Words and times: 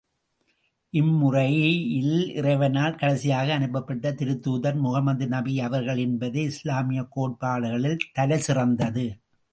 இம்முறையில் 0.89 2.33
இறைவனால் 2.35 2.95
கடைசியாக 2.95 3.53
அனுப்பப்பட்ட 3.53 4.11
திருத்தூதர் 4.11 4.75
முகமது 4.75 5.27
நபி 5.27 5.59
அவர்கள் 5.59 5.97
என்பதே 5.97 6.45
இஸ்லாமியக் 6.45 7.11
கோட்பாடுகளில் 7.11 7.97
தலை 8.13 8.39
சிறந்தது. 8.39 9.05